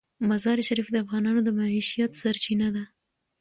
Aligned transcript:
مزارشریف 0.29 0.87
د 0.91 0.95
افغانانو 1.03 1.39
د 1.43 1.49
معیشت 1.57 2.11
سرچینه 2.21 2.67
ده. 2.75 2.83